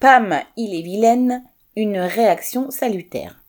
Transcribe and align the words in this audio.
Pam, 0.00 0.34
il 0.56 0.74
est 0.74 0.80
vilaine, 0.80 1.44
une 1.76 1.98
réaction 1.98 2.70
salutaire. 2.70 3.44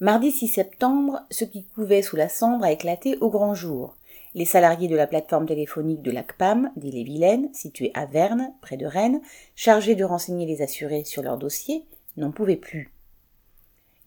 Mardi 0.00 0.32
6 0.32 0.48
septembre, 0.48 1.20
ce 1.30 1.44
qui 1.44 1.62
couvait 1.66 2.02
sous 2.02 2.16
la 2.16 2.28
cendre 2.28 2.64
a 2.64 2.72
éclaté 2.72 3.16
au 3.20 3.30
grand 3.30 3.54
jour. 3.54 3.96
Les 4.34 4.44
salariés 4.44 4.88
de 4.88 4.96
la 4.96 5.06
plateforme 5.06 5.46
téléphonique 5.46 6.02
de 6.02 6.10
l'ACPAM, 6.10 6.72
d'Ille-et-Vilaine, 6.74 7.48
située 7.54 7.92
à 7.94 8.06
Verne, 8.06 8.54
près 8.60 8.76
de 8.76 8.86
Rennes, 8.86 9.20
chargés 9.54 9.94
de 9.94 10.02
renseigner 10.02 10.46
les 10.46 10.62
assurés 10.62 11.04
sur 11.04 11.22
leurs 11.22 11.38
dossiers, 11.38 11.84
n'en 12.16 12.32
pouvaient 12.32 12.56
plus. 12.56 12.92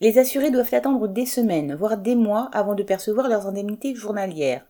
Les 0.02 0.18
assurés 0.18 0.52
doivent 0.52 0.74
attendre 0.74 1.08
des 1.08 1.26
semaines, 1.26 1.74
voire 1.74 1.98
des 1.98 2.16
mois 2.16 2.50
avant 2.52 2.76
de 2.76 2.84
percevoir 2.84 3.30
leurs 3.30 3.48
indemnités 3.48 3.96
journalières. 3.96 4.68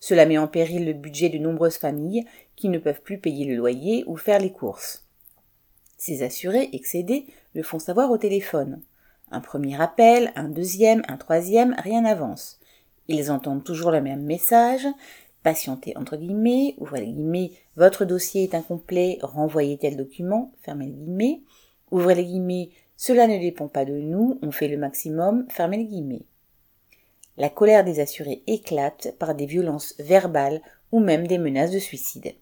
Cela 0.00 0.26
met 0.26 0.38
en 0.38 0.48
péril 0.48 0.86
le 0.86 0.92
budget 0.92 1.28
de 1.28 1.38
nombreuses 1.38 1.76
familles 1.76 2.26
qui 2.56 2.68
ne 2.68 2.78
peuvent 2.78 3.02
plus 3.02 3.18
payer 3.18 3.44
le 3.44 3.54
loyer 3.54 4.02
ou 4.08 4.16
faire 4.16 4.40
les 4.40 4.50
courses. 4.50 5.06
Ces 6.00 6.22
assurés, 6.22 6.70
excédés, 6.72 7.26
le 7.52 7.62
font 7.62 7.78
savoir 7.78 8.10
au 8.10 8.16
téléphone. 8.16 8.80
Un 9.30 9.40
premier 9.40 9.78
appel, 9.78 10.32
un 10.34 10.48
deuxième, 10.48 11.02
un 11.08 11.18
troisième, 11.18 11.76
rien 11.76 12.00
n'avance. 12.00 12.58
Ils 13.08 13.30
entendent 13.30 13.64
toujours 13.64 13.90
le 13.90 14.00
même 14.00 14.22
message. 14.22 14.86
Patientez 15.42 15.94
entre 15.98 16.16
guillemets, 16.16 16.74
ouvrez 16.78 17.00
les 17.00 17.12
guillemets, 17.12 17.50
votre 17.76 18.06
dossier 18.06 18.44
est 18.44 18.54
incomplet, 18.54 19.18
renvoyez 19.20 19.76
tel 19.76 19.98
document, 19.98 20.52
fermez 20.62 20.86
les 20.86 20.92
guillemets, 20.92 21.42
ouvrez 21.90 22.14
les 22.14 22.24
guillemets, 22.24 22.70
cela 22.96 23.26
ne 23.26 23.38
dépend 23.38 23.68
pas 23.68 23.84
de 23.84 23.92
nous, 23.92 24.38
on 24.40 24.52
fait 24.52 24.68
le 24.68 24.78
maximum, 24.78 25.44
fermez 25.50 25.76
les 25.76 25.84
guillemets. 25.84 26.24
La 27.36 27.50
colère 27.50 27.84
des 27.84 28.00
assurés 28.00 28.42
éclate 28.46 29.14
par 29.18 29.34
des 29.34 29.46
violences 29.46 29.94
verbales 29.98 30.62
ou 30.92 31.00
même 31.00 31.26
des 31.26 31.38
menaces 31.38 31.72
de 31.72 31.78
suicide. 31.78 32.32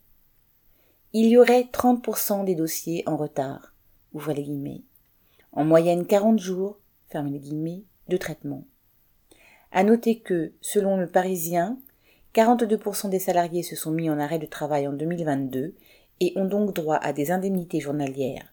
Il 1.15 1.27
y 1.27 1.39
aurait 1.39 1.63
30% 1.73 2.45
des 2.45 2.55
dossiers 2.55 3.03
en 3.07 3.17
retard, 3.17 3.75
ouvrez 4.13 4.35
les 4.35 4.43
guillemets. 4.43 4.83
En 5.53 5.65
moyenne 5.65 6.07
40 6.07 6.39
jours, 6.39 6.79
fermez 7.09 7.31
les 7.31 7.39
guillemets, 7.39 7.85
de 8.09 8.19
traitement. 8.19 8.65
À 9.73 9.85
noter 9.85 10.19
que, 10.19 10.53
selon 10.61 10.99
le 10.99 11.07
Parisien, 11.07 11.79
42% 12.35 13.09
des 13.09 13.19
salariés 13.19 13.63
se 13.63 13.75
sont 13.75 13.91
mis 13.91 14.11
en 14.11 14.19
arrêt 14.19 14.39
de 14.39 14.45
travail 14.45 14.87
en 14.87 14.93
2022 14.93 15.75
et 16.21 16.33
ont 16.37 16.45
donc 16.45 16.75
droit 16.75 16.97
à 16.97 17.15
des 17.15 17.31
indemnités 17.31 17.81
journalières. 17.81 18.53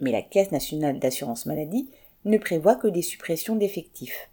Mais 0.00 0.12
la 0.12 0.22
Caisse 0.22 0.52
nationale 0.52 1.00
d'assurance 1.00 1.46
maladie 1.46 1.90
ne 2.24 2.38
prévoit 2.38 2.76
que 2.76 2.86
des 2.86 3.02
suppressions 3.02 3.56
d'effectifs. 3.56 4.30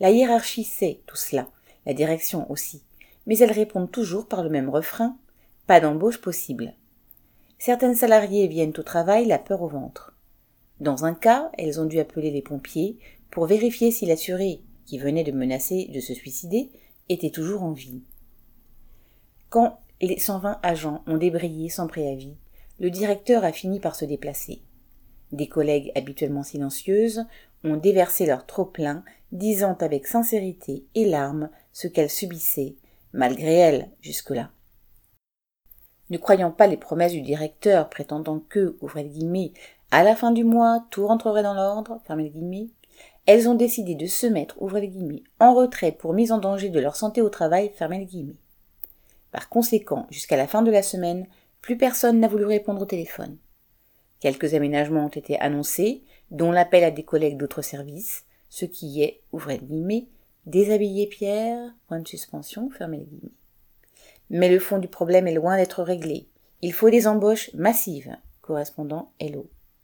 La 0.00 0.10
hiérarchie 0.10 0.64
sait 0.64 1.02
tout 1.04 1.16
cela, 1.16 1.48
la 1.84 1.92
direction 1.92 2.50
aussi, 2.50 2.82
mais 3.26 3.36
elles 3.36 3.52
répondent 3.52 3.90
toujours 3.90 4.26
par 4.26 4.42
le 4.42 4.48
même 4.48 4.70
refrain 4.70 5.18
pas 5.70 5.78
d'embauche 5.78 6.20
possible. 6.20 6.74
Certaines 7.60 7.94
salariés 7.94 8.48
viennent 8.48 8.74
au 8.76 8.82
travail 8.82 9.24
la 9.26 9.38
peur 9.38 9.62
au 9.62 9.68
ventre. 9.68 10.18
Dans 10.80 11.04
un 11.04 11.14
cas, 11.14 11.48
elles 11.56 11.80
ont 11.80 11.84
dû 11.84 12.00
appeler 12.00 12.32
les 12.32 12.42
pompiers 12.42 12.98
pour 13.30 13.46
vérifier 13.46 13.92
si 13.92 14.04
l'assuré 14.04 14.62
qui 14.84 14.98
venait 14.98 15.22
de 15.22 15.30
menacer 15.30 15.88
de 15.94 16.00
se 16.00 16.12
suicider, 16.12 16.72
était 17.08 17.30
toujours 17.30 17.62
en 17.62 17.70
vie. 17.70 18.02
Quand 19.48 19.78
les 20.00 20.18
120 20.18 20.58
agents 20.64 21.04
ont 21.06 21.18
débrayé 21.18 21.68
sans 21.68 21.86
préavis, 21.86 22.34
le 22.80 22.90
directeur 22.90 23.44
a 23.44 23.52
fini 23.52 23.78
par 23.78 23.94
se 23.94 24.04
déplacer. 24.04 24.62
Des 25.30 25.46
collègues 25.46 25.92
habituellement 25.94 26.42
silencieuses 26.42 27.24
ont 27.62 27.76
déversé 27.76 28.26
leur 28.26 28.44
trop-plein, 28.44 29.04
disant 29.30 29.78
avec 29.78 30.08
sincérité 30.08 30.84
et 30.96 31.08
larmes 31.08 31.48
ce 31.72 31.86
qu'elles 31.86 32.10
subissaient, 32.10 32.74
malgré 33.12 33.54
elles 33.54 33.90
jusque-là. 34.00 34.50
Ne 36.10 36.18
croyant 36.18 36.50
pas 36.50 36.66
les 36.66 36.76
promesses 36.76 37.12
du 37.12 37.22
directeur 37.22 37.88
prétendant 37.88 38.40
que, 38.40 38.76
ouvrez 38.80 39.04
les 39.04 39.10
guillemets, 39.10 39.52
à 39.90 40.02
la 40.02 40.14
fin 40.14 40.32
du 40.32 40.44
mois, 40.44 40.84
tout 40.90 41.06
rentrerait 41.06 41.42
dans 41.42 41.54
l'ordre, 41.54 42.00
fermez 42.04 42.24
les 42.24 42.30
guillemets, 42.30 42.68
elles 43.26 43.48
ont 43.48 43.54
décidé 43.54 43.94
de 43.94 44.06
se 44.06 44.26
mettre, 44.26 44.60
ouvrez 44.60 44.80
les 44.80 44.88
guillemets, 44.88 45.22
en 45.38 45.54
retrait 45.54 45.92
pour 45.92 46.12
mise 46.12 46.32
en 46.32 46.38
danger 46.38 46.68
de 46.68 46.80
leur 46.80 46.96
santé 46.96 47.22
au 47.22 47.28
travail, 47.28 47.70
fermez 47.74 47.98
les 47.98 48.06
guillemets. 48.06 48.38
Par 49.30 49.48
conséquent, 49.48 50.06
jusqu'à 50.10 50.36
la 50.36 50.48
fin 50.48 50.62
de 50.62 50.70
la 50.70 50.82
semaine, 50.82 51.26
plus 51.60 51.76
personne 51.76 52.18
n'a 52.18 52.28
voulu 52.28 52.44
répondre 52.44 52.82
au 52.82 52.86
téléphone. 52.86 53.36
Quelques 54.18 54.54
aménagements 54.54 55.06
ont 55.06 55.08
été 55.08 55.38
annoncés, 55.38 56.02
dont 56.30 56.50
l'appel 56.50 56.84
à 56.84 56.90
des 56.90 57.04
collègues 57.04 57.36
d'autres 57.36 57.62
services, 57.62 58.24
ce 58.48 58.64
qui 58.64 59.02
est, 59.02 59.22
ouvrez 59.32 59.58
les 59.58 59.66
guillemets, 59.66 60.08
déshabiller 60.46 61.06
Pierre, 61.06 61.72
point 61.86 62.00
de 62.00 62.08
suspension, 62.08 62.68
fermez 62.70 62.98
les 62.98 63.04
guillemets. 63.04 63.39
Mais 64.30 64.48
le 64.48 64.58
fond 64.58 64.78
du 64.78 64.88
problème 64.88 65.26
est 65.26 65.34
loin 65.34 65.56
d'être 65.56 65.82
réglé. 65.82 66.28
Il 66.62 66.72
faut 66.72 66.90
des 66.90 67.06
embauches 67.06 67.50
massives, 67.54 68.16
correspondant 68.42 69.12
Hello. 69.18 69.50